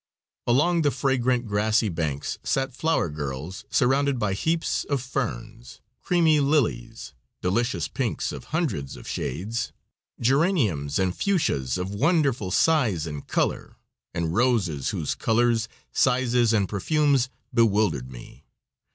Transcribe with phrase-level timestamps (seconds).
[0.47, 7.13] Along the fragrant, grassy banks sat flower girls surrounded by heaps of ferns, creamy lilies,
[7.39, 9.71] delicious pinks of hundreds of shades,
[10.19, 13.75] geraniums and fuchsias of wonderful size and color,
[14.11, 18.43] and roses whose colors, sizes and perfumes bewildered me.